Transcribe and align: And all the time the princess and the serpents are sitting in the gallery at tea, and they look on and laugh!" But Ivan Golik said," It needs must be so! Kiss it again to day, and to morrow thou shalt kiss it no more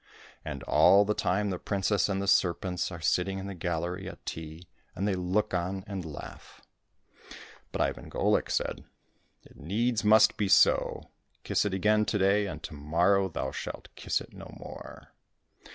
And 0.43 0.63
all 0.63 1.05
the 1.05 1.13
time 1.13 1.51
the 1.51 1.59
princess 1.59 2.09
and 2.09 2.19
the 2.19 2.27
serpents 2.27 2.91
are 2.91 3.01
sitting 3.01 3.37
in 3.37 3.45
the 3.45 3.53
gallery 3.53 4.09
at 4.09 4.25
tea, 4.25 4.67
and 4.95 5.07
they 5.07 5.13
look 5.13 5.53
on 5.53 5.83
and 5.85 6.03
laugh!" 6.03 6.59
But 7.71 7.81
Ivan 7.81 8.09
Golik 8.09 8.49
said," 8.49 8.83
It 9.45 9.57
needs 9.57 10.03
must 10.03 10.37
be 10.37 10.47
so! 10.47 11.11
Kiss 11.43 11.65
it 11.65 11.73
again 11.75 12.05
to 12.05 12.17
day, 12.17 12.47
and 12.47 12.63
to 12.63 12.73
morrow 12.73 13.29
thou 13.29 13.51
shalt 13.51 13.89
kiss 13.95 14.19
it 14.21 14.33
no 14.33 14.51
more 14.59 15.13